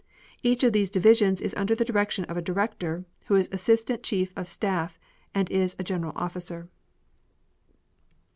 Each 0.41 0.63
of 0.63 0.73
these 0.73 0.89
divisions 0.89 1.41
is 1.41 1.53
under 1.53 1.75
the 1.75 1.85
direction 1.85 2.25
of 2.25 2.35
a 2.35 2.41
director; 2.41 3.05
who 3.27 3.35
is 3.35 3.47
Assistant 3.51 4.01
Chief 4.01 4.33
of 4.35 4.47
Staff 4.47 4.99
and 5.35 5.47
is 5.51 5.75
a 5.77 5.83
general 5.83 6.13
officer. 6.15 6.69